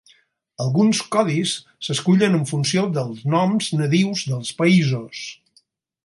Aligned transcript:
Alguns 0.63 1.01
codis 1.15 1.51
s'escullen 1.87 2.37
en 2.37 2.47
funció 2.51 2.85
dels 2.95 3.19
noms 3.33 3.67
nadius 3.81 4.23
dels 4.31 4.53
països. 4.63 5.21